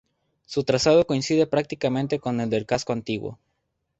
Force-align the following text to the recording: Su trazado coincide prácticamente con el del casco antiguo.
Su 0.47 0.63
trazado 0.63 1.05
coincide 1.05 1.45
prácticamente 1.45 2.17
con 2.17 2.39
el 2.41 2.49
del 2.49 2.65
casco 2.65 2.91
antiguo. 2.91 3.37